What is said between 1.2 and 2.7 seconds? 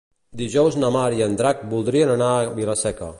en Drac voldrien anar a